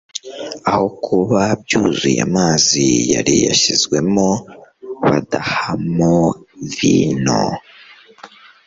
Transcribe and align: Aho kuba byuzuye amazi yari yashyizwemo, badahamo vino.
Aho 0.69 0.85
kuba 1.05 1.41
byuzuye 1.63 2.19
amazi 2.29 2.85
yari 3.13 3.33
yashyizwemo, 3.47 4.27
badahamo 5.07 6.13
vino. 6.75 7.41